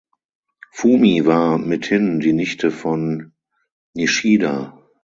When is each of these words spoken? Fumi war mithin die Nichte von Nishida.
Fumi 0.73 1.27
war 1.27 1.59
mithin 1.59 2.19
die 2.19 2.33
Nichte 2.33 2.71
von 2.71 3.33
Nishida. 3.93 4.81